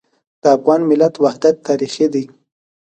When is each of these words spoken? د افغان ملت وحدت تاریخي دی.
د 0.41 0.43
افغان 0.57 0.81
ملت 0.89 1.13
وحدت 1.23 1.55
تاریخي 1.67 2.07
دی. 2.13 2.23